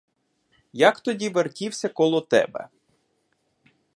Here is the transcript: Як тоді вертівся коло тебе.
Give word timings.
Як 0.73 0.99
тоді 0.99 1.29
вертівся 1.29 1.89
коло 1.89 2.21
тебе. 2.21 2.67